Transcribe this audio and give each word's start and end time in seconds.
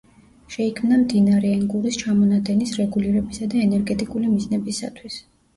შეიქმნა 0.53 0.97
მდინარე 1.01 1.51
ენგურის 1.57 1.99
ჩამონადენის 2.03 2.73
რეგულირებისა 2.79 3.51
და 3.53 3.63
ენერგეტიკული 3.67 4.31
მიზნებისათვის. 4.35 5.21